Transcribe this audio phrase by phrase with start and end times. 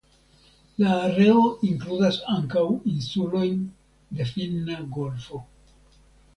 [0.83, 2.65] La areo inkludas ankaŭ
[2.95, 3.63] insulojn
[4.21, 5.47] de Finna golfo.